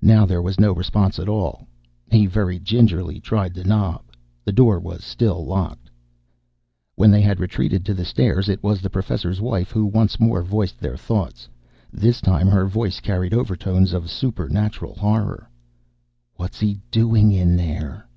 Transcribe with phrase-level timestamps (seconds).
[0.00, 1.66] Now there was no response at all.
[2.10, 4.00] He very gingerly tried the knob.
[4.42, 5.90] The door was still locked.
[6.94, 10.40] When they had retreated to the stairs, it was the Professor's Wife who once more
[10.42, 11.50] voiced their thoughts.
[11.92, 15.50] This time her voice carried overtones of supernatural horror.
[16.40, 18.08] "_What's he doing in there?